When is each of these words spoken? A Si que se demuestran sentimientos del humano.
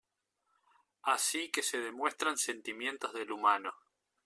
A 1.03 1.19
Si 1.19 1.51
que 1.51 1.61
se 1.61 1.77
demuestran 1.77 2.35
sentimientos 2.39 3.13
del 3.13 3.31
humano. 3.31 3.75